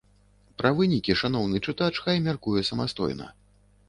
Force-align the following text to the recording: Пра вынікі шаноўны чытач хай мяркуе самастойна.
Пра 0.59 0.69
вынікі 0.77 1.15
шаноўны 1.21 1.59
чытач 1.65 1.89
хай 2.05 2.17
мяркуе 2.29 2.63
самастойна. 2.71 3.29